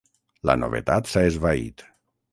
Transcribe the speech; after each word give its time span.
La 0.49 0.55
novetat 0.61 1.11
s'ha 1.13 1.23
esvaït. 1.33 1.89